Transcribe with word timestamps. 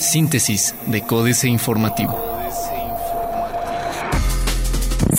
Síntesis 0.00 0.74
de 0.86 1.02
Códice 1.02 1.48
Informativo. 1.48 2.16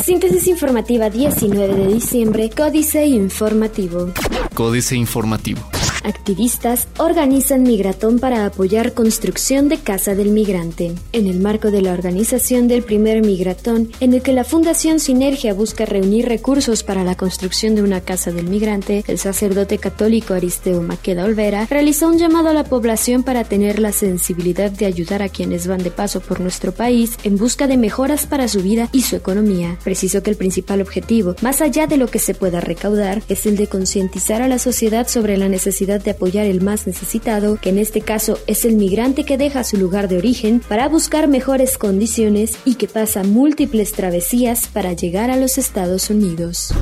Síntesis 0.03 0.47
informativa 0.47 1.09
19 1.09 1.75
de 1.75 1.87
diciembre, 1.93 2.49
Códice 2.49 3.05
Informativo. 3.05 4.11
Códice 4.53 4.95
Informativo. 4.95 5.61
Activistas 6.03 6.87
organizan 6.97 7.63
migratón 7.63 8.19
para 8.19 8.45
apoyar 8.45 8.93
construcción 8.93 9.69
de 9.69 9.77
Casa 9.77 10.15
del 10.15 10.29
Migrante. 10.29 10.93
En 11.11 11.27
el 11.27 11.39
marco 11.39 11.71
de 11.71 11.81
la 11.81 11.93
organización 11.93 12.67
del 12.67 12.83
primer 12.83 13.21
migratón, 13.21 13.91
en 13.99 14.13
el 14.13 14.21
que 14.21 14.33
la 14.33 14.43
Fundación 14.43 14.99
Sinergia 14.99 15.53
busca 15.53 15.85
reunir 15.85 16.27
recursos 16.27 16.83
para 16.83 17.03
la 17.03 17.15
construcción 17.15 17.75
de 17.75 17.83
una 17.83 18.01
Casa 18.01 18.31
del 18.31 18.47
Migrante, 18.47 19.03
el 19.07 19.17
sacerdote 19.17 19.77
católico 19.77 20.33
Aristeo 20.33 20.81
Maqueda 20.81 21.25
Olvera 21.25 21.67
realizó 21.69 22.07
un 22.07 22.17
llamado 22.17 22.49
a 22.49 22.53
la 22.53 22.63
población 22.63 23.23
para 23.23 23.43
tener 23.43 23.79
la 23.79 23.91
sensibilidad 23.91 24.71
de 24.71 24.85
ayudar 24.85 25.21
a 25.21 25.29
quienes 25.29 25.67
van 25.67 25.83
de 25.83 25.91
paso 25.91 26.21
por 26.21 26.39
nuestro 26.39 26.71
país 26.71 27.17
en 27.23 27.37
busca 27.37 27.67
de 27.67 27.77
mejoras 27.77 28.25
para 28.25 28.47
su 28.47 28.61
vida 28.61 28.89
y 28.91 29.01
su 29.01 29.15
economía. 29.15 29.77
Precisó 29.83 30.23
que 30.23 30.31
el 30.31 30.37
principal 30.37 30.81
objetivo, 30.81 31.35
más 31.41 31.61
allá 31.61 31.87
de 31.87 31.97
lo 31.97 32.07
que 32.07 32.19
se 32.19 32.33
pueda 32.33 32.61
recaudar, 32.61 33.21
es 33.29 33.45
el 33.45 33.57
de 33.57 33.67
concientizar 33.67 34.41
a 34.41 34.47
la 34.47 34.59
sociedad 34.59 35.07
sobre 35.07 35.37
la 35.37 35.49
necesidad 35.49 35.98
de 36.03 36.11
apoyar 36.11 36.45
el 36.45 36.61
más 36.61 36.87
necesitado, 36.87 37.57
que 37.57 37.69
en 37.69 37.79
este 37.79 38.01
caso 38.01 38.37
es 38.47 38.65
el 38.65 38.75
migrante 38.75 39.23
que 39.23 39.37
deja 39.37 39.63
su 39.63 39.77
lugar 39.77 40.07
de 40.07 40.17
origen 40.17 40.61
para 40.67 40.87
buscar 40.87 41.27
mejores 41.27 41.77
condiciones 41.77 42.57
y 42.65 42.75
que 42.75 42.87
pasa 42.87 43.23
múltiples 43.23 43.91
travesías 43.91 44.67
para 44.67 44.93
llegar 44.93 45.31
a 45.31 45.37
los 45.37 45.57
Estados 45.57 46.09
Unidos. 46.09 46.73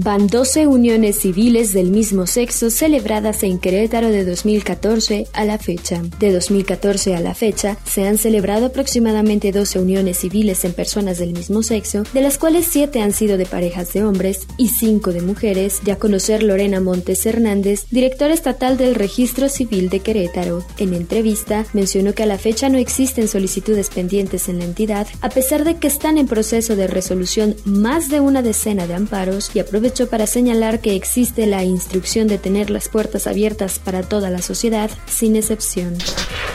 Van 0.00 0.26
12 0.26 0.66
uniones 0.66 1.20
civiles 1.20 1.72
del 1.72 1.90
mismo 1.90 2.26
sexo 2.26 2.70
celebradas 2.70 3.42
en 3.42 3.58
Querétaro 3.58 4.08
de 4.08 4.24
2014 4.24 5.28
a 5.32 5.44
la 5.44 5.58
fecha. 5.58 6.02
De 6.18 6.32
2014 6.32 7.14
a 7.14 7.20
la 7.20 7.34
fecha 7.34 7.78
se 7.84 8.06
han 8.06 8.18
celebrado 8.18 8.66
aproximadamente 8.66 9.52
12 9.52 9.78
uniones 9.78 10.18
civiles 10.18 10.64
en 10.64 10.72
personas 10.72 11.18
del 11.18 11.32
mismo 11.32 11.62
sexo, 11.62 12.02
de 12.12 12.20
las 12.20 12.38
cuales 12.38 12.66
7 12.68 13.00
han 13.00 13.12
sido 13.12 13.38
de 13.38 13.46
parejas 13.46 13.92
de 13.92 14.04
hombres 14.04 14.46
y 14.58 14.68
5 14.68 15.12
de 15.12 15.22
mujeres, 15.22 15.80
ya 15.84 15.96
conocer 15.96 16.42
Lorena 16.42 16.80
Montes 16.80 17.24
Hernández, 17.26 17.86
directora 17.90 18.34
estatal 18.34 18.55
del 18.56 18.94
Registro 18.94 19.50
Civil 19.50 19.90
de 19.90 20.00
Querétaro. 20.00 20.64
En 20.78 20.94
entrevista, 20.94 21.66
mencionó 21.74 22.14
que 22.14 22.22
a 22.22 22.26
la 22.26 22.38
fecha 22.38 22.70
no 22.70 22.78
existen 22.78 23.28
solicitudes 23.28 23.90
pendientes 23.90 24.48
en 24.48 24.60
la 24.60 24.64
entidad, 24.64 25.06
a 25.20 25.28
pesar 25.28 25.62
de 25.64 25.76
que 25.76 25.86
están 25.86 26.16
en 26.16 26.26
proceso 26.26 26.74
de 26.74 26.86
resolución 26.86 27.54
más 27.66 28.08
de 28.08 28.20
una 28.20 28.40
decena 28.40 28.86
de 28.86 28.94
amparos, 28.94 29.50
y 29.54 29.58
aprovechó 29.58 30.08
para 30.08 30.26
señalar 30.26 30.80
que 30.80 30.96
existe 30.96 31.46
la 31.46 31.64
instrucción 31.64 32.28
de 32.28 32.38
tener 32.38 32.70
las 32.70 32.88
puertas 32.88 33.26
abiertas 33.26 33.78
para 33.78 34.02
toda 34.02 34.30
la 34.30 34.40
sociedad, 34.40 34.90
sin 35.06 35.36
excepción. 35.36 35.98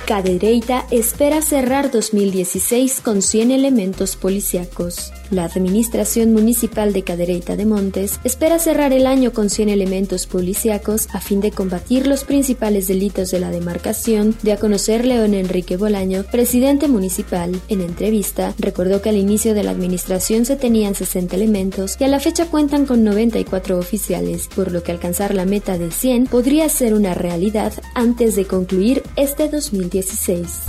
Cadereyta 0.07 0.87
espera 0.89 1.43
cerrar 1.43 1.91
2016 1.91 3.01
con 3.01 3.21
100 3.21 3.51
elementos 3.51 4.15
policíacos. 4.15 5.13
La 5.31 5.45
Administración 5.45 6.33
Municipal 6.33 6.91
de 6.91 7.03
Cadereyta 7.03 7.55
de 7.55 7.65
Montes 7.65 8.19
espera 8.25 8.59
cerrar 8.59 8.91
el 8.91 9.07
año 9.07 9.31
con 9.31 9.49
100 9.49 9.69
elementos 9.69 10.27
policíacos 10.27 11.07
a 11.13 11.21
fin 11.21 11.39
de 11.39 11.51
combatir 11.51 12.05
los 12.05 12.25
principales 12.25 12.89
delitos 12.89 13.31
de 13.31 13.39
la 13.39 13.49
demarcación, 13.49 14.35
de 14.43 14.51
a 14.51 14.57
conocer 14.57 15.05
León 15.05 15.33
Enrique 15.33 15.77
Bolaño, 15.77 16.25
presidente 16.29 16.89
municipal. 16.89 17.61
En 17.69 17.79
entrevista, 17.79 18.53
recordó 18.59 19.01
que 19.01 19.07
al 19.07 19.15
inicio 19.15 19.53
de 19.53 19.63
la 19.63 19.71
administración 19.71 20.43
se 20.43 20.57
tenían 20.57 20.95
60 20.95 21.33
elementos 21.33 21.95
y 21.97 22.03
a 22.03 22.09
la 22.09 22.19
fecha 22.19 22.47
cuentan 22.47 22.85
con 22.85 23.05
94 23.05 23.79
oficiales, 23.79 24.49
por 24.53 24.73
lo 24.73 24.83
que 24.83 24.91
alcanzar 24.91 25.33
la 25.33 25.45
meta 25.45 25.77
de 25.77 25.91
100 25.91 26.27
podría 26.27 26.67
ser 26.67 26.93
una 26.93 27.13
realidad 27.13 27.71
antes 27.95 28.35
de 28.35 28.43
concluir 28.43 29.01
este 29.15 29.47
2016. 29.47 30.63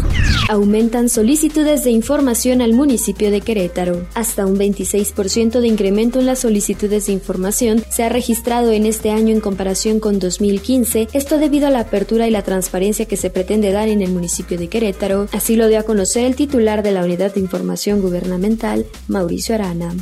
Aumentan 0.49 1.09
solicitudes 1.09 1.83
de 1.83 1.91
información 1.91 2.63
al 2.63 2.75
municipio 2.75 3.33
de 3.33 3.41
Querétaro. 3.41 4.07
Hasta 4.15 4.47
un 4.47 4.52
un 4.53 4.59
26% 4.59 5.61
de 5.61 5.67
incremento 5.67 6.21
en 6.21 6.27
las 6.27 6.41
solicitudes 6.41 7.07
de 7.07 7.13
información 7.13 7.83
se 7.91 8.05
ha 8.05 8.11
registrado 8.11 8.71
en 8.71 8.85
este 8.85 9.11
año 9.11 9.33
en 9.35 9.41
comparación 9.41 9.99
con 9.99 10.19
2015, 10.19 11.09
esto 11.13 11.39
debido 11.39 11.67
a 11.67 11.71
la 11.71 11.81
apertura 11.81 12.29
y 12.29 12.31
la 12.31 12.43
transparencia 12.43 13.07
que 13.07 13.17
se 13.17 13.31
pretende 13.31 13.73
dar 13.73 13.89
en 13.89 14.03
el 14.03 14.11
municipio 14.11 14.59
de 14.59 14.69
Querétaro, 14.69 15.27
así 15.33 15.57
lo 15.57 15.69
dio 15.69 15.79
a 15.79 15.85
conocer 15.85 16.27
el 16.27 16.37
titular 16.37 16.83
de 16.83 16.93
la 16.93 17.05
Unidad 17.05 17.35
de 17.35 17.41
Información 17.41 18.03
Gubernamental, 18.03 18.87
Mauricio 19.09 19.55
Arana. 19.55 19.95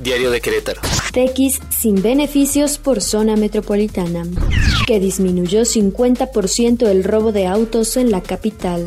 Diario 0.00 0.30
de 0.30 0.40
Querétaro. 0.40 0.80
TX 1.12 1.60
sin 1.76 2.00
beneficios 2.00 2.78
por 2.78 3.00
zona 3.00 3.34
metropolitana, 3.36 4.24
que 4.86 5.00
disminuyó 5.00 5.62
50% 5.62 6.86
el 6.86 7.02
robo 7.02 7.32
de 7.32 7.46
autos 7.46 7.96
en 7.96 8.10
la 8.12 8.22
capital. 8.22 8.86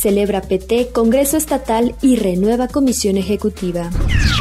Celebra 0.00 0.40
PT 0.40 0.92
Congreso 0.92 1.36
Estatal 1.36 1.94
y 2.00 2.16
renueva 2.16 2.68
Comisión 2.68 3.18
Ejecutiva. 3.18 3.90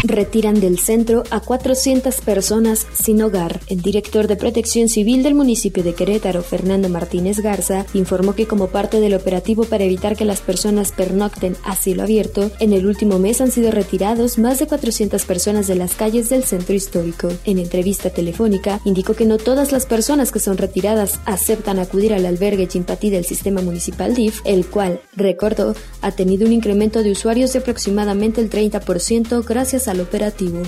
Retiran 0.04 0.62
del 0.62 0.80
centro 0.80 1.24
a 1.30 1.42
400 1.42 2.22
personas 2.22 2.88
sin 2.94 3.22
hogar. 3.22 3.60
El 3.68 3.82
director 3.82 4.28
de 4.28 4.38
Protección 4.38 4.88
Civil 4.88 5.24
del 5.24 5.36
municipio 5.36 5.84
de 5.84 5.94
Querétaro, 5.94 6.42
Fernando 6.42 6.88
Martínez 6.88 7.42
Garza, 7.42 7.86
informó 7.94 8.34
que 8.34 8.48
como 8.48 8.68
parte 8.68 9.02
del 9.02 9.14
operativo 9.14 9.66
para 9.66 9.84
evitar 9.84 10.16
que 10.16 10.24
las 10.24 10.40
personas 10.40 10.94
pernocten 10.94 11.58
a 11.66 11.76
cielo 11.76 12.04
abierto, 12.04 12.50
en 12.60 12.72
el 12.72 12.86
último 12.86 13.20
mes 13.20 13.42
han 13.42 13.52
sido 13.52 13.72
retirados 13.72 14.38
más 14.38 14.60
de 14.60 14.68
400 14.68 15.26
personas 15.26 15.68
de 15.68 15.76
las 15.76 15.96
calles 15.96 16.30
del 16.30 16.46
centro 16.46 16.76
histórico. 16.76 17.28
En 17.44 17.60
entrevista 17.60 18.10
telefónica, 18.10 18.80
indicó 18.86 19.16
que 19.16 19.26
no 19.26 19.38
todas 19.38 19.74
las 19.74 19.86
personas 19.86 20.32
que 20.32 20.40
son 20.40 20.58
retiradas 20.58 21.20
aceptan 21.26 21.78
acudir 21.78 22.14
al 22.14 22.26
albergue 22.26 22.70
Chimpatí 22.70 23.10
del 23.10 23.26
sistema 23.26 23.62
municipal 23.62 24.16
DIF, 24.16 24.42
el 24.46 24.66
cual, 24.66 25.02
recordó, 25.14 25.76
ha 26.02 26.12
tenido 26.14 26.48
un 26.48 26.54
incremento 26.54 27.04
de 27.04 27.12
usuarios 27.12 27.52
de 27.52 27.60
aproximadamente 27.60 28.40
el 28.40 28.50
30% 28.50 29.46
gracias 29.46 29.89
al 29.90 30.02
operativo. 30.02 30.62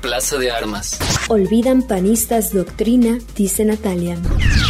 Plaza 0.00 0.38
de 0.38 0.50
Armas. 0.50 0.98
Olvidan 1.28 1.82
panistas 1.82 2.52
doctrina, 2.52 3.18
dice 3.36 3.64
Natalia. 3.64 4.16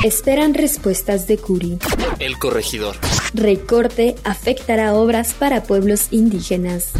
Esperan 0.04 0.54
respuestas 0.54 1.26
de 1.26 1.38
Curi. 1.38 1.78
El 2.18 2.38
corregidor. 2.38 2.96
Recorte 3.34 4.14
afectará 4.24 4.94
obras 4.94 5.34
para 5.34 5.62
pueblos 5.62 6.08
indígenas. 6.10 6.92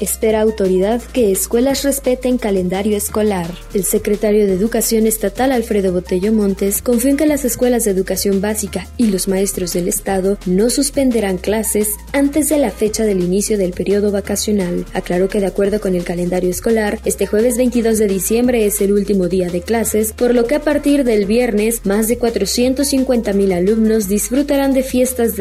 Espera 0.00 0.40
autoridad 0.40 1.02
que 1.12 1.30
escuelas 1.30 1.84
respeten 1.84 2.38
calendario 2.38 2.96
escolar. 2.96 3.50
El 3.74 3.84
secretario 3.84 4.46
de 4.46 4.54
Educación 4.54 5.06
Estatal 5.06 5.52
Alfredo 5.52 5.92
Botello 5.92 6.32
Montes 6.32 6.80
confió 6.80 7.10
en 7.10 7.16
que 7.16 7.26
las 7.26 7.44
escuelas 7.44 7.84
de 7.84 7.90
educación 7.90 8.40
básica 8.40 8.86
y 8.96 9.06
los 9.06 9.28
maestros 9.28 9.72
del 9.74 9.88
Estado 9.88 10.38
no 10.46 10.70
suspenderán 10.70 11.36
clases 11.38 11.88
antes 12.12 12.48
de 12.48 12.58
la 12.58 12.70
fecha 12.70 13.04
del 13.04 13.22
inicio 13.22 13.58
del 13.58 13.72
periodo 13.72 14.10
vacacional. 14.10 14.86
Aclaró 14.94 15.28
que 15.28 15.40
de 15.40 15.46
acuerdo 15.46 15.80
con 15.80 15.94
el 15.94 16.04
calendario 16.04 16.50
escolar, 16.50 16.98
este 17.04 17.26
jueves 17.26 17.56
22 17.56 17.98
de 17.98 18.06
diciembre 18.06 18.66
es 18.66 18.80
el 18.80 18.92
último 18.92 19.28
día 19.28 19.50
de 19.50 19.60
clases, 19.60 20.12
por 20.12 20.34
lo 20.34 20.46
que 20.46 20.56
a 20.56 20.62
partir 20.62 21.04
del 21.04 21.26
viernes 21.26 21.84
más 21.84 22.08
de 22.08 22.18
450 22.18 23.32
mil 23.34 23.52
alumnos 23.52 24.08
disfrutarán 24.08 24.72
de 24.72 24.82
fiestas 24.82 25.36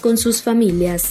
con 0.00 0.18
sus 0.18 0.42
familias 0.42 1.02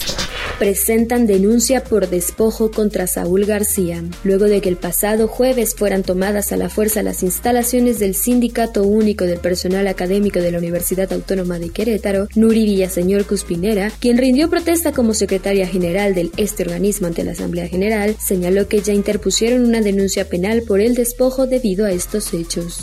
presentan 0.58 1.26
denuncia 1.26 1.82
por 1.82 2.08
despojo 2.08 2.70
contra 2.70 3.06
Saúl 3.06 3.44
García, 3.44 4.02
luego 4.22 4.44
de 4.44 4.60
que 4.60 4.68
el 4.68 4.76
pasado 4.76 5.28
jueves 5.28 5.74
fueran 5.74 6.02
tomadas 6.02 6.52
a 6.52 6.56
la 6.56 6.68
fuerza 6.68 7.02
las 7.02 7.22
instalaciones 7.22 7.98
del 7.98 8.14
Sindicato 8.14 8.84
Único 8.84 9.24
del 9.24 9.40
Personal 9.40 9.86
Académico 9.88 10.40
de 10.40 10.52
la 10.52 10.58
Universidad 10.58 11.12
Autónoma 11.12 11.58
de 11.58 11.70
Querétaro, 11.70 12.28
Nuri 12.34 12.64
Villaseñor 12.64 13.26
Cuspinera, 13.26 13.90
quien 14.00 14.18
rindió 14.18 14.48
protesta 14.48 14.92
como 14.92 15.14
secretaria 15.14 15.66
general 15.66 16.14
del 16.14 16.32
este 16.36 16.62
organismo 16.62 17.08
ante 17.08 17.24
la 17.24 17.32
Asamblea 17.32 17.68
General, 17.68 18.16
señaló 18.18 18.68
que 18.68 18.80
ya 18.80 18.92
interpusieron 18.92 19.64
una 19.64 19.80
denuncia 19.80 20.28
penal 20.28 20.62
por 20.62 20.80
el 20.80 20.94
despojo 20.94 21.46
debido 21.46 21.86
a 21.86 21.92
estos 21.92 22.32
hechos. 22.34 22.82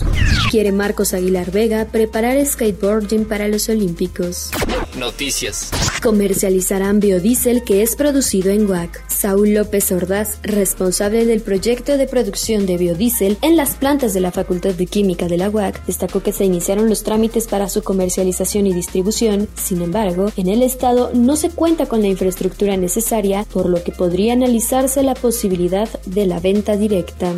Quiere 0.51 0.71
Marcos 0.71 1.13
Aguilar 1.13 1.51
Vega 1.51 1.85
preparar 1.85 2.45
skateboarding 2.45 3.25
para 3.25 3.47
los 3.47 3.69
Olímpicos. 3.69 4.51
Noticias. 4.97 5.71
Comercializarán 6.01 6.99
biodiesel 6.99 7.48
que 7.57 7.81
es 7.81 7.95
producido 7.95 8.51
en 8.51 8.69
WAC. 8.69 9.03
Saúl 9.09 9.55
López 9.55 9.91
Ordaz, 9.91 10.37
responsable 10.43 11.25
del 11.25 11.41
proyecto 11.41 11.97
de 11.97 12.05
producción 12.05 12.67
de 12.67 12.77
biodiesel 12.77 13.37
en 13.41 13.57
las 13.57 13.71
plantas 13.71 14.13
de 14.13 14.19
la 14.19 14.31
Facultad 14.31 14.75
de 14.75 14.85
Química 14.85 15.27
de 15.27 15.37
la 15.37 15.49
UAC, 15.49 15.83
destacó 15.85 16.21
que 16.21 16.31
se 16.31 16.45
iniciaron 16.45 16.87
los 16.87 17.01
trámites 17.01 17.47
para 17.47 17.67
su 17.67 17.81
comercialización 17.81 18.67
y 18.67 18.73
distribución. 18.73 19.47
Sin 19.55 19.81
embargo, 19.81 20.31
en 20.37 20.47
el 20.47 20.61
estado 20.61 21.09
no 21.13 21.35
se 21.35 21.49
cuenta 21.49 21.87
con 21.87 22.01
la 22.01 22.07
infraestructura 22.07 22.77
necesaria, 22.77 23.45
por 23.51 23.67
lo 23.67 23.83
que 23.83 23.91
podría 23.91 24.33
analizarse 24.33 25.01
la 25.01 25.15
posibilidad 25.15 25.89
de 26.05 26.27
la 26.27 26.39
venta 26.39 26.77
directa. 26.77 27.33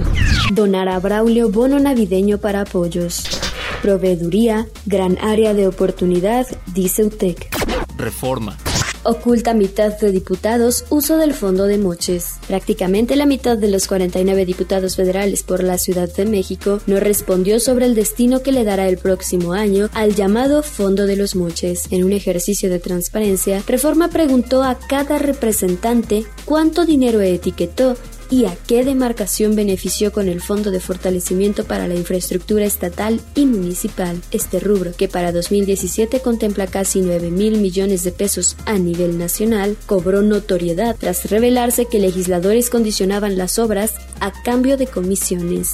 Donar 0.53 0.89
a 0.89 0.99
Braulio 0.99 1.49
bono 1.49 1.79
navideño 1.79 2.37
para 2.37 2.61
apoyos. 2.61 3.23
Proveeduría, 3.81 4.67
gran 4.85 5.17
área 5.19 5.53
de 5.53 5.67
oportunidad, 5.67 6.45
dice 6.73 7.05
UTEC. 7.05 7.49
Reforma. 7.97 8.57
Oculta 9.03 9.55
mitad 9.55 9.97
de 9.97 10.11
diputados 10.11 10.85
uso 10.89 11.17
del 11.17 11.33
fondo 11.33 11.65
de 11.65 11.79
moches. 11.79 12.35
Prácticamente 12.47 13.15
la 13.15 13.25
mitad 13.25 13.57
de 13.57 13.67
los 13.67 13.87
49 13.87 14.45
diputados 14.45 14.95
federales 14.95 15.41
por 15.41 15.63
la 15.63 15.79
Ciudad 15.79 16.07
de 16.13 16.25
México 16.25 16.79
no 16.85 16.99
respondió 16.99 17.59
sobre 17.59 17.87
el 17.87 17.95
destino 17.95 18.43
que 18.43 18.51
le 18.51 18.63
dará 18.63 18.87
el 18.87 18.99
próximo 18.99 19.53
año 19.53 19.89
al 19.93 20.13
llamado 20.13 20.61
Fondo 20.61 21.07
de 21.07 21.15
los 21.15 21.35
Moches. 21.35 21.87
En 21.89 22.03
un 22.03 22.11
ejercicio 22.11 22.69
de 22.69 22.77
transparencia, 22.77 23.63
Reforma 23.65 24.09
preguntó 24.09 24.61
a 24.61 24.77
cada 24.77 25.17
representante 25.17 26.23
cuánto 26.45 26.85
dinero 26.85 27.21
etiquetó 27.21 27.95
y 28.31 28.45
a 28.45 28.55
qué 28.65 28.83
demarcación 28.83 29.55
benefició 29.55 30.11
con 30.11 30.29
el 30.29 30.41
Fondo 30.41 30.71
de 30.71 30.79
Fortalecimiento 30.79 31.65
para 31.65 31.87
la 31.87 31.95
Infraestructura 31.95 32.65
Estatal 32.65 33.21
y 33.35 33.45
Municipal. 33.45 34.19
Este 34.31 34.59
rubro, 34.59 34.93
que 34.95 35.09
para 35.09 35.31
2017 35.31 36.21
contempla 36.21 36.65
casi 36.65 37.01
9 37.01 37.29
mil 37.29 37.59
millones 37.59 38.03
de 38.03 38.13
pesos 38.13 38.55
a 38.65 38.77
nivel 38.77 39.19
nacional, 39.19 39.77
cobró 39.85 40.21
notoriedad 40.21 40.95
tras 40.97 41.29
revelarse 41.29 41.85
que 41.85 41.99
legisladores 41.99 42.69
condicionaban 42.69 43.37
las 43.37 43.59
obras 43.59 43.93
a 44.21 44.31
cambio 44.31 44.77
de 44.77 44.87
comisiones. 44.87 45.73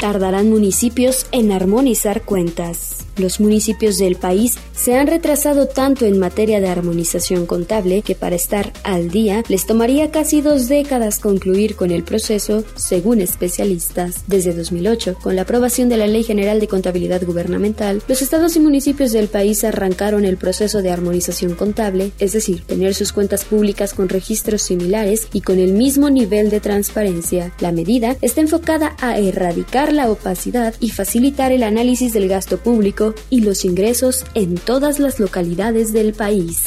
Tardarán 0.00 0.48
municipios 0.48 1.26
en 1.30 1.52
armonizar 1.52 2.22
cuentas. 2.22 2.97
Los 3.18 3.40
municipios 3.40 3.98
del 3.98 4.14
país 4.14 4.54
se 4.76 4.94
han 4.96 5.08
retrasado 5.08 5.66
tanto 5.66 6.06
en 6.06 6.20
materia 6.20 6.60
de 6.60 6.68
armonización 6.68 7.46
contable 7.46 8.02
que 8.02 8.14
para 8.14 8.36
estar 8.36 8.72
al 8.84 9.10
día 9.10 9.42
les 9.48 9.66
tomaría 9.66 10.12
casi 10.12 10.40
dos 10.40 10.68
décadas 10.68 11.18
concluir 11.18 11.74
con 11.74 11.90
el 11.90 12.04
proceso, 12.04 12.62
según 12.76 13.20
especialistas. 13.20 14.22
Desde 14.28 14.54
2008, 14.54 15.16
con 15.20 15.34
la 15.34 15.42
aprobación 15.42 15.88
de 15.88 15.96
la 15.96 16.06
Ley 16.06 16.22
General 16.22 16.60
de 16.60 16.68
Contabilidad 16.68 17.24
Gubernamental, 17.24 18.02
los 18.06 18.22
estados 18.22 18.54
y 18.54 18.60
municipios 18.60 19.10
del 19.10 19.26
país 19.26 19.64
arrancaron 19.64 20.24
el 20.24 20.36
proceso 20.36 20.80
de 20.80 20.92
armonización 20.92 21.56
contable, 21.56 22.12
es 22.20 22.34
decir, 22.34 22.62
tener 22.64 22.94
sus 22.94 23.12
cuentas 23.12 23.44
públicas 23.44 23.94
con 23.94 24.08
registros 24.08 24.62
similares 24.62 25.26
y 25.32 25.40
con 25.40 25.58
el 25.58 25.72
mismo 25.72 26.08
nivel 26.08 26.50
de 26.50 26.60
transparencia. 26.60 27.52
La 27.58 27.72
medida 27.72 28.16
está 28.22 28.42
enfocada 28.42 28.94
a 29.00 29.18
erradicar 29.18 29.92
la 29.92 30.08
opacidad 30.08 30.74
y 30.78 30.90
facilitar 30.90 31.50
el 31.50 31.64
análisis 31.64 32.12
del 32.12 32.28
gasto 32.28 32.58
público 32.58 33.07
y 33.30 33.40
los 33.40 33.64
ingresos 33.64 34.24
en 34.34 34.56
todas 34.56 34.98
las 34.98 35.20
localidades 35.20 35.92
del 35.92 36.14
país. 36.14 36.64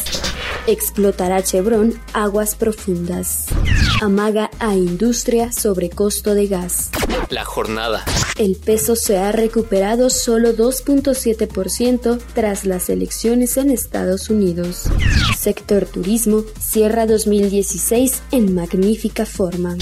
Explotará 0.68 1.42
Chevron 1.42 2.00
aguas 2.14 2.56
profundas. 2.56 3.48
Amaga 4.02 4.52
a 4.60 4.76
industria 4.76 5.52
sobre 5.52 5.90
costo 5.90 6.36
de 6.36 6.48
gas. 6.48 6.92
La 7.30 7.46
jornada. 7.46 8.06
El 8.38 8.56
peso 8.56 8.96
se 8.96 9.18
ha 9.18 9.32
recuperado 9.32 10.10
solo 10.10 10.56
2.7% 10.56 12.20
tras 12.34 12.66
las 12.66 12.90
elecciones 12.90 13.58
en 13.58 13.72
Estados 13.72 14.30
Unidos. 14.30 14.84
Sector 15.38 15.86
turismo 15.86 16.44
cierra 16.60 17.06
2016 17.06 18.22
en 18.32 18.54
magnífica 18.54 19.26
forma. 19.26 19.78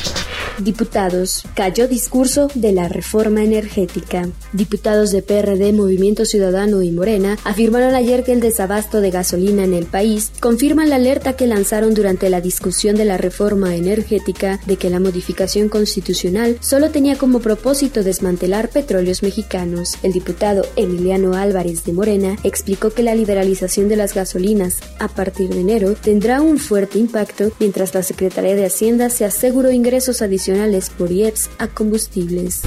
Diputados. 0.59 1.43
Cayó 1.55 1.87
discurso 1.87 2.49
de 2.53 2.73
la 2.73 2.89
reforma 2.89 3.43
energética. 3.43 4.27
Diputados 4.51 5.11
de 5.11 5.21
PRD, 5.21 5.71
Movimiento 5.71 6.25
Ciudadano 6.25 6.81
y 6.81 6.91
Morena 6.91 7.37
afirmaron 7.45 7.95
ayer 7.95 8.25
que 8.25 8.33
el 8.33 8.41
desabasto 8.41 8.99
de 8.99 9.09
gasolina 9.09 9.63
en 9.63 9.73
el 9.73 9.85
país 9.85 10.33
confirma 10.41 10.85
la 10.85 10.97
alerta 10.97 11.37
que 11.37 11.47
lanzaron 11.47 11.93
durante 11.93 12.29
la 12.29 12.41
discusión 12.41 12.97
de 12.97 13.05
la 13.05 13.17
reforma 13.17 13.75
energética 13.75 14.59
de 14.65 14.75
que 14.75 14.89
la 14.89 14.99
modificación 14.99 15.69
constitucional 15.69 16.57
solo 16.59 16.89
tenía 16.89 17.17
como 17.17 17.39
propósito 17.39 18.03
desmantelar 18.03 18.69
petróleos 18.69 19.23
mexicanos. 19.23 19.97
El 20.03 20.11
diputado 20.11 20.63
Emiliano 20.75 21.35
Álvarez 21.35 21.85
de 21.85 21.93
Morena 21.93 22.35
explicó 22.43 22.89
que 22.89 23.03
la 23.03 23.15
liberalización 23.15 23.87
de 23.87 23.95
las 23.95 24.13
gasolinas 24.13 24.79
a 24.99 25.07
partir 25.07 25.49
de 25.49 25.61
enero 25.61 25.93
tendrá 25.93 26.41
un 26.41 26.57
fuerte 26.57 26.99
impacto 26.99 27.51
mientras 27.61 27.93
la 27.93 28.03
Secretaría 28.03 28.55
de 28.55 28.65
Hacienda 28.65 29.09
se 29.09 29.23
aseguró 29.23 29.71
ingresos 29.71 30.21
adicionales 30.21 30.48
por 30.97 31.11
IEPS 31.11 31.49
a 31.59 31.67
combustibles. 31.67 32.61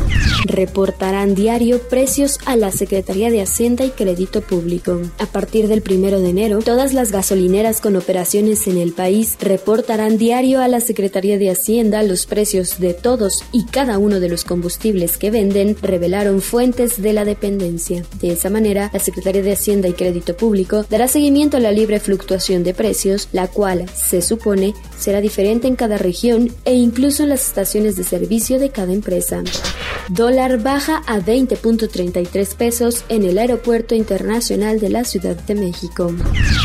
Reportarán 0.46 1.36
diario 1.36 1.80
precios 1.90 2.40
a 2.46 2.56
la 2.56 2.72
Secretaría 2.72 3.30
de 3.30 3.42
Hacienda 3.42 3.86
y 3.86 3.90
Crédito 3.90 4.42
Público. 4.42 5.02
A 5.20 5.26
partir 5.26 5.68
del 5.68 5.84
1 5.88 6.20
de 6.20 6.30
enero, 6.30 6.60
todas 6.60 6.94
las 6.94 7.12
gasolineras 7.12 7.82
con 7.82 7.96
operaciones 7.96 8.68
en 8.68 8.78
el 8.78 8.94
país 8.94 9.38
reportarán 9.40 10.18
diario 10.18 10.62
a 10.62 10.68
la 10.68 10.80
Secretaría 10.80 11.38
de 11.38 11.50
Hacienda 11.50 12.04
los 12.04 12.26
precios 12.26 12.80
de 12.80 12.94
todos 12.94 13.44
y 13.52 13.66
cada 13.66 13.98
uno 13.98 14.20
de 14.20 14.30
los 14.30 14.44
combustibles 14.44 15.18
que 15.18 15.32
venden, 15.32 15.76
revelaron 15.82 16.42
fuentes 16.42 17.02
de 17.02 17.14
la 17.14 17.26
dependencia. 17.26 18.04
De 18.20 18.32
esa 18.32 18.50
manera, 18.50 18.90
la 18.94 19.00
Secretaría 19.00 19.42
de 19.42 19.54
Hacienda 19.54 19.88
y 19.88 19.94
Crédito 19.94 20.36
Público 20.36 20.86
dará 20.90 21.08
seguimiento 21.08 21.58
a 21.58 21.60
la 21.60 21.72
libre 21.72 22.00
fluctuación 22.00 22.64
de 22.64 22.74
precios, 22.74 23.30
la 23.32 23.48
cual, 23.48 23.86
se 23.90 24.22
supone, 24.22 24.74
será 24.98 25.22
diferente 25.22 25.68
en 25.68 25.76
cada 25.76 25.98
región 25.98 26.52
e 26.66 26.74
incluso 26.74 27.23
las 27.28 27.48
estaciones 27.48 27.96
de 27.96 28.04
servicio 28.04 28.60
de 28.60 28.70
cada 28.70 28.94
empresa. 28.94 29.44
Dólar 30.10 30.62
baja 30.62 31.02
a 31.08 31.20
20.33 31.20 32.56
pesos 32.56 33.06
en 33.08 33.24
el 33.24 33.38
Aeropuerto 33.38 33.96
Internacional 33.96 34.80
de 34.80 34.90
la 34.90 35.06
Ciudad 35.06 35.36
de 35.36 35.56
México. 35.56 36.14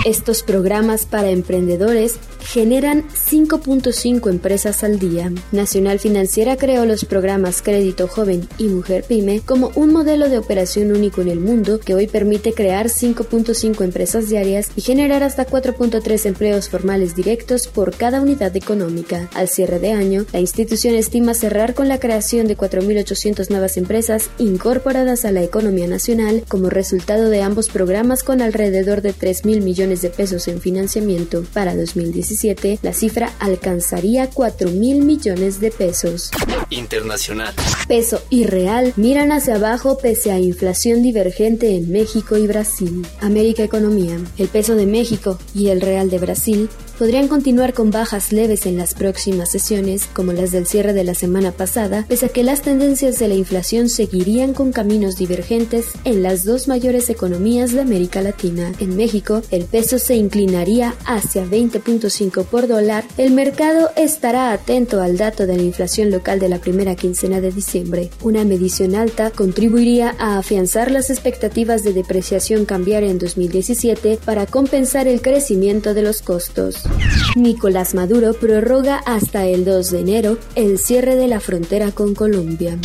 Estos 0.05 0.43
programas 0.43 1.07
para 1.07 1.31
emprendedores 1.31 2.19
generan 2.41 3.05
5.5 3.09 4.31
empresas 4.31 4.83
al 4.83 4.99
día. 4.99 5.31
Nacional 5.53 5.99
Financiera 5.99 6.57
creó 6.57 6.85
los 6.85 7.05
programas 7.05 7.63
Crédito 7.63 8.09
Joven 8.09 8.49
y 8.59 8.65
Mujer 8.65 9.05
Pyme 9.05 9.41
como 9.41 9.71
un 9.75 9.93
modelo 9.93 10.29
de 10.29 10.39
operación 10.39 10.91
único 10.93 11.21
en 11.21 11.29
el 11.29 11.41
mundo 11.41 11.79
que 11.79 11.95
hoy 11.95 12.07
permite 12.07 12.55
crear 12.55 12.87
5.5 12.87 13.85
empresas 13.85 14.29
diarias 14.29 14.71
y 14.77 14.81
generar 14.81 15.23
hasta 15.23 15.47
4.3 15.47 16.27
empleos 16.27 16.69
formales 16.69 17.15
directos 17.15 17.69
por 17.69 17.95
cada 17.95 18.21
unidad 18.21 18.57
económica. 18.57 19.29
Al 19.35 19.49
cierre 19.49 19.79
de 19.79 19.93
año, 19.93 20.25
la 20.33 20.41
institución 20.49 20.95
estima 20.95 21.35
cerrar 21.35 21.75
con 21.75 21.89
la 21.89 22.01
creación 22.01 22.47
de 22.47 22.57
4.800 22.57 23.51
nuevas 23.51 23.77
empresas 23.77 24.31
incorporadas 24.39 25.27
a 25.27 25.31
la 25.31 25.43
economía 25.43 25.87
nacional 25.87 26.43
como 26.49 26.71
resultado 26.71 27.29
de 27.29 27.43
ambos 27.43 27.69
programas 27.69 28.23
con 28.23 28.41
alrededor 28.41 29.03
de 29.03 29.15
3.000 29.15 29.63
millones 29.63 30.01
de 30.01 30.09
pesos 30.09 30.49
en 30.49 30.61
financiamiento. 30.61 31.45
Para 31.53 31.77
2017, 31.77 32.79
la 32.83 32.95
cifra 32.95 33.33
alcanzaría 33.41 34.31
4.000 34.31 35.05
millones 35.05 35.61
de 35.61 35.71
pesos. 35.71 36.31
Internacional. 36.71 37.55
Peso 37.87 38.23
y 38.31 38.45
real 38.45 38.95
miran 38.97 39.33
hacia 39.33 39.57
abajo 39.57 39.99
pese 39.99 40.33
a 40.33 40.41
inflación 40.41 41.03
divergente 41.03 41.77
en 41.77 41.93
México 41.93 42.39
y 42.39 42.47
Brasil. 42.47 43.07
América 43.21 43.65
Economía. 43.65 44.17
El 44.39 44.49
peso 44.49 44.75
de 44.75 44.87
México 44.87 45.39
y 45.55 45.69
el 45.69 45.83
real 45.83 46.09
de 46.09 46.19
Brasil 46.19 46.71
podrían 46.99 47.29
continuar 47.29 47.75
con 47.75 47.91
bajas 47.91 48.33
leves 48.33 48.67
en 48.67 48.77
las 48.77 48.95
próximas 48.95 49.51
sesiones, 49.51 50.09
como 50.13 50.33
las 50.33 50.51
del 50.51 50.67
cierre 50.67 50.93
de 50.93 51.05
la 51.05 51.15
semana 51.15 51.53
pasada, 51.53 52.05
pese 52.09 52.27
a 52.27 52.29
que 52.31 52.43
las 52.43 52.63
tendencias 52.63 53.19
de 53.21 53.29
la 53.29 53.35
inflación 53.35 53.89
seguirían 53.89 54.53
con 54.53 54.73
caminos 54.73 55.17
divergentes 55.17 55.87
en 56.05 56.23
las 56.25 56.45
dos 56.45 56.67
mayores 56.67 57.09
economías 57.09 57.73
de 57.73 57.81
América 57.81 58.21
Latina. 58.21 58.73
En 58.81 58.97
México, 58.97 59.43
el 59.51 59.65
peso 59.65 59.99
se 59.99 60.17
inclinaría 60.17 60.95
hacia 61.07 61.45
20.5 61.45 62.45
por 62.45 62.67
dólar. 62.67 63.05
El 63.17 63.33
mercado 63.33 63.91
estará 63.97 64.53
atento 64.53 65.01
al 65.01 65.17
dato 65.17 65.47
de 65.47 65.57
la 65.57 65.63
inflación 65.63 66.11
local 66.11 66.41
de 66.41 66.49
la 66.49 66.59
primera 66.59 66.97
quincena 66.97 67.41
de 67.41 67.53
diciembre. 67.53 68.11
Una 68.23 68.45
medición 68.45 68.97
alta 68.97 69.31
contribuiría 69.31 70.17
a 70.19 70.39
afianzar 70.39 70.91
las 70.91 71.11
expectativas 71.11 71.85
de 71.85 71.93
depreciación 71.93 72.65
cambiaria 72.65 73.11
en 73.11 73.19
2017 73.19 74.19
para 74.25 74.47
compensar 74.47 75.07
el 75.07 75.23
crecimiento 75.23 75.95
de 75.95 76.03
los 76.03 76.23
costos. 76.23 76.88
Nicolás 77.37 77.95
Maduro 77.95 78.35
prorroga 78.35 78.99
hasta 78.99 79.47
el 79.47 79.65
2 79.65 79.91
de 79.91 80.01
enero 80.01 80.39
el 80.55 80.79
cierre 80.79 81.17
de 81.17 81.29
la 81.29 81.41
frontera 81.41 81.93
con 81.93 82.15
Colombia. 82.15 82.79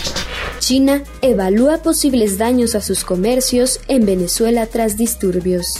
China 0.60 1.04
evalúa 1.22 1.80
posibles 1.80 2.38
daños 2.38 2.74
a 2.76 2.82
sus 2.82 3.04
comercios 3.04 3.82
en 3.90 4.06
Venezuela 4.06 4.66
tras 4.66 4.96
disturbios. 4.96 5.80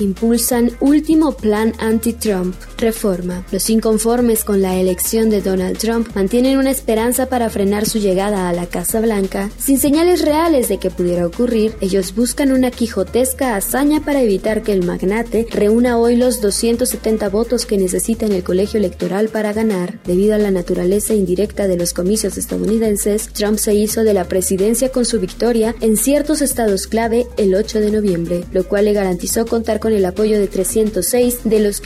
Impulsan 0.00 0.72
último 0.80 1.36
plan 1.36 1.72
anti-Trump. 1.78 2.56
Reforma. 2.78 3.44
Los 3.52 3.70
inconformes 3.70 4.44
con 4.44 4.62
la 4.62 4.76
elección 4.76 5.30
de 5.30 5.40
Donald 5.40 5.78
Trump 5.78 6.08
mantienen 6.14 6.58
una 6.58 6.70
esperanza 6.70 7.26
para 7.26 7.50
frenar 7.50 7.86
su 7.86 7.98
llegada 7.98 8.48
a 8.48 8.52
la 8.52 8.66
Casa 8.66 9.00
Blanca. 9.00 9.50
Sin 9.58 9.78
señales 9.78 10.22
reales 10.22 10.68
de 10.68 10.78
que 10.78 10.90
pudiera 10.90 11.26
ocurrir, 11.26 11.74
ellos 11.80 12.14
buscan 12.14 12.52
una 12.52 12.70
quijotesca 12.70 13.56
hazaña 13.56 14.04
para 14.04 14.22
evitar 14.22 14.62
que 14.62 14.72
el 14.72 14.84
magnate 14.84 15.46
reúna 15.50 15.98
hoy 15.98 16.16
los 16.16 16.40
270 16.40 17.28
votos 17.28 17.66
que 17.66 17.78
necesita 17.78 18.26
en 18.26 18.32
el 18.32 18.42
colegio 18.42 18.78
electoral 18.78 19.28
para 19.28 19.52
ganar. 19.52 20.00
Debido 20.04 20.34
a 20.34 20.38
la 20.38 20.50
naturaleza 20.50 21.14
indirecta 21.14 21.68
de 21.68 21.76
los 21.76 21.92
comicios 21.92 22.36
estadounidenses, 22.38 23.28
Trump 23.32 23.58
se 23.58 23.74
hizo 23.74 24.04
de 24.04 24.14
la 24.14 24.24
presidencia 24.24 24.90
con 24.90 25.04
su 25.04 25.20
victoria 25.20 25.74
en 25.80 25.96
ciertos 25.96 26.42
estados 26.42 26.86
clave 26.86 27.26
el 27.36 27.54
8 27.54 27.80
de 27.80 27.90
noviembre, 27.90 28.44
lo 28.52 28.64
cual 28.64 28.86
le 28.86 28.92
garantizó 28.92 29.46
contar 29.46 29.80
con 29.80 29.92
el 29.92 30.04
apoyo 30.04 30.38
de 30.38 30.46
306 30.46 31.40
de 31.44 31.60
los 31.60 31.80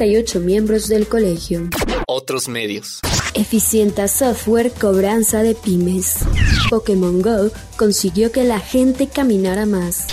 538 0.00 0.40
miembros 0.40 0.88
del 0.88 1.06
colegio. 1.06 1.68
Otros 2.06 2.48
medios. 2.48 3.00
Eficienta 3.34 4.08
software 4.08 4.72
cobranza 4.72 5.42
de 5.42 5.54
pymes. 5.54 6.20
Pokémon 6.70 7.20
Go 7.20 7.50
consiguió 7.76 8.32
que 8.32 8.44
la 8.44 8.60
gente 8.60 9.08
caminara 9.08 9.66
más. 9.66 10.06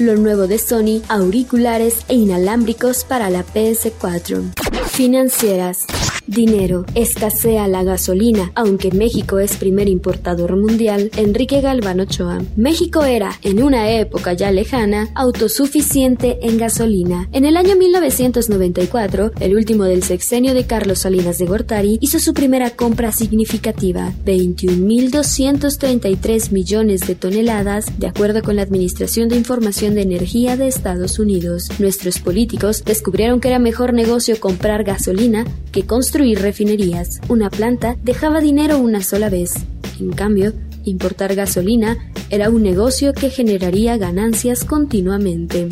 Lo 0.00 0.16
nuevo 0.16 0.48
de 0.48 0.58
Sony, 0.58 1.02
auriculares 1.08 2.04
e 2.08 2.14
inalámbricos 2.14 3.04
para 3.04 3.30
la 3.30 3.46
PS4. 3.46 4.52
Financieras. 4.88 5.86
Dinero. 6.30 6.86
Escasea 6.94 7.66
la 7.66 7.82
gasolina. 7.82 8.52
Aunque 8.54 8.92
México 8.92 9.40
es 9.40 9.56
primer 9.56 9.88
importador 9.88 10.56
mundial, 10.56 11.10
Enrique 11.16 11.60
Galván 11.60 11.98
Ochoa. 11.98 12.38
México 12.56 13.02
era, 13.04 13.32
en 13.42 13.60
una 13.62 13.90
época 13.90 14.32
ya 14.32 14.52
lejana, 14.52 15.08
autosuficiente 15.16 16.38
en 16.42 16.56
gasolina. 16.56 17.28
En 17.32 17.44
el 17.44 17.56
año 17.56 17.74
1994, 17.74 19.32
el 19.40 19.56
último 19.56 19.82
del 19.84 20.04
sexenio 20.04 20.54
de 20.54 20.66
Carlos 20.66 21.00
Salinas 21.00 21.38
de 21.38 21.46
Gortari, 21.46 21.98
hizo 22.00 22.20
su 22.20 22.32
primera 22.32 22.70
compra 22.70 23.10
significativa, 23.10 24.12
21.233 24.24 26.52
millones 26.52 27.08
de 27.08 27.16
toneladas, 27.16 27.98
de 27.98 28.06
acuerdo 28.06 28.42
con 28.42 28.54
la 28.54 28.62
Administración 28.62 29.28
de 29.28 29.34
Información 29.36 29.96
de 29.96 30.02
Energía 30.02 30.56
de 30.56 30.68
Estados 30.68 31.18
Unidos. 31.18 31.68
Nuestros 31.80 32.20
políticos 32.20 32.84
descubrieron 32.84 33.40
que 33.40 33.48
era 33.48 33.58
mejor 33.58 33.92
negocio 33.92 34.38
comprar 34.38 34.84
gasolina 34.84 35.44
que 35.70 35.86
construir 35.86 36.40
refinerías. 36.40 37.20
Una 37.28 37.50
planta 37.50 37.96
dejaba 38.02 38.40
dinero 38.40 38.78
una 38.78 39.02
sola 39.02 39.28
vez. 39.28 39.54
En 39.98 40.10
cambio, 40.10 40.52
importar 40.84 41.34
gasolina 41.34 41.96
era 42.30 42.50
un 42.50 42.62
negocio 42.62 43.12
que 43.12 43.30
generaría 43.30 43.96
ganancias 43.96 44.64
continuamente. 44.64 45.68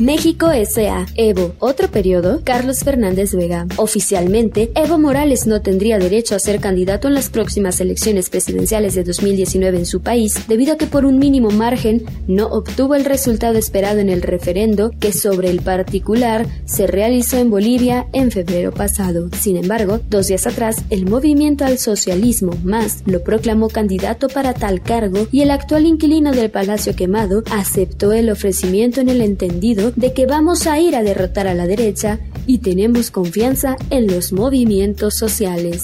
México 0.00 0.50
S.A. 0.50 1.06
Evo. 1.14 1.54
Otro 1.60 1.88
periodo, 1.88 2.40
Carlos 2.42 2.80
Fernández 2.80 3.32
Vega. 3.32 3.66
Oficialmente, 3.76 4.72
Evo 4.74 4.98
Morales 4.98 5.46
no 5.46 5.62
tendría 5.62 5.98
derecho 5.98 6.34
a 6.34 6.40
ser 6.40 6.58
candidato 6.58 7.06
en 7.06 7.14
las 7.14 7.30
próximas 7.30 7.80
elecciones 7.80 8.28
presidenciales 8.28 8.94
de 8.94 9.04
2019 9.04 9.78
en 9.78 9.86
su 9.86 10.00
país, 10.00 10.48
debido 10.48 10.74
a 10.74 10.78
que 10.78 10.88
por 10.88 11.04
un 11.04 11.20
mínimo 11.20 11.50
margen 11.50 12.02
no 12.26 12.48
obtuvo 12.48 12.96
el 12.96 13.04
resultado 13.04 13.56
esperado 13.56 14.00
en 14.00 14.10
el 14.10 14.22
referendo 14.22 14.90
que 14.98 15.12
sobre 15.12 15.48
el 15.48 15.60
particular 15.60 16.44
se 16.64 16.88
realizó 16.88 17.38
en 17.38 17.50
Bolivia 17.50 18.06
en 18.12 18.32
febrero 18.32 18.72
pasado. 18.72 19.28
Sin 19.38 19.56
embargo, 19.56 20.00
dos 20.10 20.26
días 20.26 20.48
atrás, 20.48 20.76
el 20.90 21.06
movimiento 21.06 21.64
al 21.64 21.78
socialismo 21.78 22.52
más 22.64 23.04
lo 23.06 23.22
proclamó 23.22 23.68
candidato 23.68 24.28
para 24.28 24.54
tal 24.54 24.82
cargo 24.82 25.28
y 25.30 25.42
el 25.42 25.52
actual 25.52 25.86
inquilino 25.86 26.32
del 26.32 26.50
Palacio 26.50 26.96
Quemado 26.96 27.44
aceptó 27.52 28.12
el 28.12 28.28
ofrecimiento 28.28 29.00
en 29.00 29.08
el 29.08 29.20
entendido 29.20 29.83
de 29.92 30.12
que 30.12 30.26
vamos 30.26 30.66
a 30.66 30.78
ir 30.80 30.96
a 30.96 31.02
derrotar 31.02 31.46
a 31.46 31.54
la 31.54 31.66
derecha 31.66 32.20
y 32.46 32.58
tenemos 32.58 33.10
confianza 33.10 33.76
en 33.90 34.06
los 34.06 34.32
movimientos 34.32 35.14
sociales. 35.14 35.82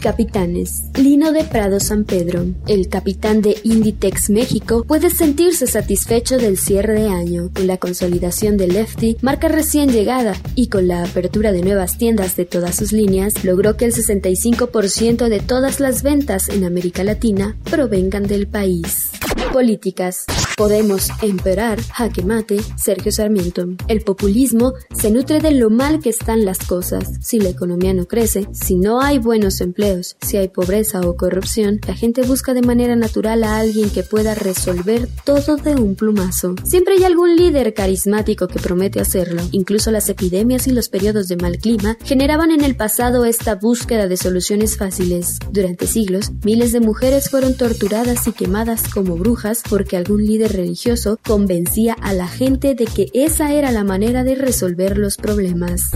Capitanes. 0.00 0.84
Lino 0.94 1.32
de 1.32 1.44
Prado 1.44 1.80
San 1.80 2.04
Pedro, 2.04 2.46
el 2.68 2.88
capitán 2.88 3.42
de 3.42 3.56
Inditex 3.64 4.30
México, 4.30 4.84
puede 4.86 5.10
sentirse 5.10 5.66
satisfecho 5.66 6.38
del 6.38 6.56
cierre 6.56 7.02
de 7.02 7.08
año. 7.08 7.50
Con 7.52 7.66
la 7.66 7.78
consolidación 7.78 8.56
de 8.56 8.68
Lefty, 8.68 9.16
marca 9.22 9.48
recién 9.48 9.90
llegada, 9.90 10.34
y 10.54 10.68
con 10.68 10.86
la 10.86 11.02
apertura 11.02 11.52
de 11.52 11.62
nuevas 11.62 11.98
tiendas 11.98 12.36
de 12.36 12.44
todas 12.44 12.76
sus 12.76 12.92
líneas, 12.92 13.44
logró 13.44 13.76
que 13.76 13.86
el 13.86 13.92
65% 13.92 15.28
de 15.28 15.40
todas 15.40 15.80
las 15.80 16.02
ventas 16.02 16.48
en 16.48 16.64
América 16.64 17.02
Latina 17.02 17.56
provengan 17.68 18.22
del 18.24 18.46
país. 18.46 19.10
Políticas. 19.52 20.26
Podemos 20.58 21.10
emperar, 21.22 21.80
jaque 21.80 22.24
mate, 22.24 22.58
Sergio 22.76 23.12
Sarmiento. 23.12 23.68
El 23.86 24.00
populismo 24.00 24.72
se 24.92 25.12
nutre 25.12 25.38
de 25.38 25.52
lo 25.52 25.70
mal 25.70 26.00
que 26.00 26.10
están 26.10 26.44
las 26.44 26.58
cosas. 26.58 27.12
Si 27.20 27.38
la 27.38 27.50
economía 27.50 27.94
no 27.94 28.06
crece, 28.06 28.48
si 28.50 28.74
no 28.74 29.00
hay 29.00 29.20
buenos 29.20 29.60
empleos, 29.60 30.16
si 30.20 30.36
hay 30.36 30.48
pobreza 30.48 31.00
o 31.02 31.16
corrupción, 31.16 31.78
la 31.86 31.94
gente 31.94 32.22
busca 32.22 32.54
de 32.54 32.62
manera 32.62 32.96
natural 32.96 33.44
a 33.44 33.58
alguien 33.58 33.88
que 33.90 34.02
pueda 34.02 34.34
resolver 34.34 35.08
todo 35.24 35.58
de 35.58 35.76
un 35.76 35.94
plumazo. 35.94 36.56
Siempre 36.64 36.94
hay 36.94 37.04
algún 37.04 37.36
líder 37.36 37.72
carismático 37.72 38.48
que 38.48 38.58
promete 38.58 38.98
hacerlo. 38.98 39.42
Incluso 39.52 39.92
las 39.92 40.08
epidemias 40.08 40.66
y 40.66 40.72
los 40.72 40.88
periodos 40.88 41.28
de 41.28 41.36
mal 41.36 41.58
clima 41.58 41.96
generaban 42.02 42.50
en 42.50 42.64
el 42.64 42.74
pasado 42.74 43.26
esta 43.26 43.54
búsqueda 43.54 44.08
de 44.08 44.16
soluciones 44.16 44.76
fáciles. 44.76 45.38
Durante 45.52 45.86
siglos, 45.86 46.32
miles 46.42 46.72
de 46.72 46.80
mujeres 46.80 47.30
fueron 47.30 47.54
torturadas 47.54 48.26
y 48.26 48.32
quemadas 48.32 48.92
como 48.92 49.14
brujas 49.14 49.62
porque 49.70 49.96
algún 49.96 50.26
líder 50.26 50.47
religioso 50.48 51.18
convencía 51.24 51.94
a 52.00 52.12
la 52.12 52.28
gente 52.28 52.74
de 52.74 52.86
que 52.86 53.08
esa 53.12 53.52
era 53.52 53.70
la 53.70 53.84
manera 53.84 54.24
de 54.24 54.34
resolver 54.34 54.96
los 54.96 55.16
problemas. 55.16 55.90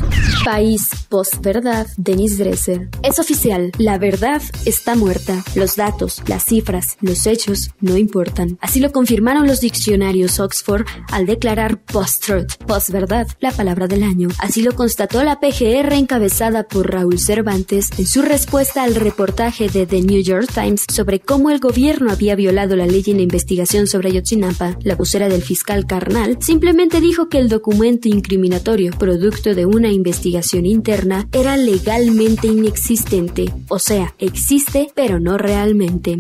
País 0.45 0.89
post-verdad, 1.09 1.87
Denis 1.97 2.39
Dresser. 2.39 2.89
Es 3.03 3.19
oficial, 3.19 3.73
la 3.79 3.99
verdad 3.99 4.43
está 4.65 4.95
muerta. 4.95 5.43
Los 5.55 5.77
datos, 5.77 6.23
las 6.27 6.45
cifras, 6.45 6.97
los 7.01 7.27
hechos 7.27 7.71
no 7.81 7.97
importan. 7.97 8.59
Así 8.61 8.81
lo 8.81 8.93
confirmaron 8.93 9.47
los 9.47 9.61
diccionarios 9.61 10.41
Oxford 10.41 10.85
al 11.11 11.27
declarar 11.27 11.81
post-truth, 11.81 12.57
post-verdad, 12.67 13.27
la 13.41 13.53
palabra 13.53 13.87
del 13.89 14.03
año. 14.03 14.29
Así 14.39 14.63
lo 14.63 14.75
constató 14.75 15.23
la 15.25 15.41
PGR 15.41 15.93
encabezada 15.95 16.65
por 16.65 16.91
Raúl 16.91 17.19
Cervantes 17.19 17.91
en 17.99 18.07
su 18.07 18.23
respuesta 18.23 18.83
al 18.83 18.95
reportaje 18.95 19.69
de 19.69 19.87
The 19.87 20.03
New 20.03 20.23
York 20.23 20.49
Times 20.53 20.85
sobre 20.93 21.21
cómo 21.21 21.51
el 21.51 21.59
gobierno 21.59 22.11
había 22.11 22.35
violado 22.35 22.77
la 22.77 22.87
ley 22.87 23.03
en 23.07 23.17
la 23.17 23.23
investigación 23.23 23.87
sobre 23.87 24.11
Ayotzinapa 24.11 24.42
la 24.83 24.97
vocera 24.97 25.29
del 25.29 25.43
fiscal 25.43 25.87
Carnal, 25.87 26.39
simplemente 26.41 27.01
dijo 27.01 27.29
que 27.29 27.39
el 27.39 27.49
documento 27.49 28.09
incriminatorio, 28.09 28.93
producto 28.93 29.55
de 29.55 29.67
una 29.67 29.93
investigación 29.93 30.67
interna, 30.67 31.29
era 31.33 31.57
legalmente 31.57 32.49
inexistente, 32.49 33.53
o 33.69 33.79
sea, 33.79 34.15
existe 34.19 34.89
pero 34.95 35.21
no 35.21 35.39
realmente. 35.39 36.19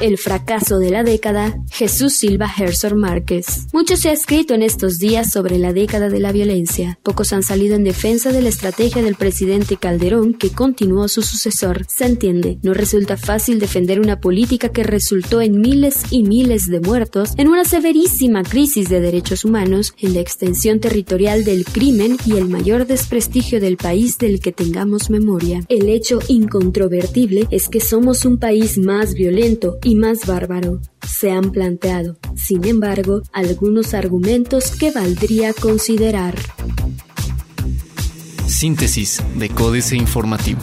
El 0.00 0.16
fracaso 0.16 0.78
de 0.78 0.90
la 0.90 1.04
década, 1.04 1.62
Jesús 1.70 2.14
Silva 2.14 2.50
Herzog 2.56 2.96
Márquez. 2.96 3.66
Mucho 3.74 3.96
se 3.96 4.08
ha 4.08 4.12
escrito 4.12 4.54
en 4.54 4.62
estos 4.62 4.98
días 4.98 5.30
sobre 5.30 5.58
la 5.58 5.74
década 5.74 6.08
de 6.08 6.20
la 6.20 6.32
violencia. 6.32 6.98
Pocos 7.02 7.34
han 7.34 7.42
salido 7.42 7.76
en 7.76 7.84
defensa 7.84 8.32
de 8.32 8.40
la 8.40 8.48
estrategia 8.48 9.02
del 9.02 9.16
presidente 9.16 9.76
Calderón 9.76 10.32
que 10.32 10.48
continuó 10.48 11.06
su 11.08 11.20
sucesor. 11.20 11.84
Se 11.86 12.06
entiende, 12.06 12.58
no 12.62 12.72
resulta 12.72 13.18
fácil 13.18 13.58
defender 13.58 14.00
una 14.00 14.20
política 14.20 14.70
que 14.70 14.84
resultó 14.84 15.42
en 15.42 15.60
miles 15.60 16.04
y 16.10 16.22
miles 16.22 16.66
de 16.68 16.80
muertos, 16.80 17.34
en 17.36 17.48
una 17.48 17.66
severísima 17.66 18.42
crisis 18.42 18.88
de 18.88 19.02
derechos 19.02 19.44
humanos, 19.44 19.92
en 19.98 20.14
la 20.14 20.20
extensión 20.20 20.80
territorial 20.80 21.44
del 21.44 21.66
crimen 21.66 22.16
y 22.24 22.38
el 22.38 22.48
mayor 22.48 22.86
desprestigio 22.86 23.60
del 23.60 23.76
país 23.76 24.16
del 24.16 24.40
que 24.40 24.52
tengamos 24.52 25.10
memoria. 25.10 25.60
El 25.68 25.90
hecho 25.90 26.20
incontrovertible 26.28 27.46
es 27.50 27.68
que 27.68 27.80
somos 27.80 28.24
un 28.24 28.38
país 28.38 28.78
más 28.78 29.12
violento 29.12 29.76
y 29.90 29.96
más 29.96 30.24
bárbaro. 30.24 30.80
Se 31.04 31.32
han 31.32 31.50
planteado, 31.50 32.16
sin 32.36 32.64
embargo, 32.64 33.22
algunos 33.32 33.92
argumentos 33.92 34.70
que 34.70 34.92
valdría 34.92 35.52
considerar. 35.52 36.36
Síntesis 38.46 39.20
de 39.34 39.48
Códice 39.48 39.96
Informativo. 39.96 40.60